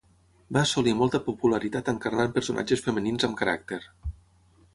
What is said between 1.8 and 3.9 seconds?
encarnant personatges femenins amb caràcter.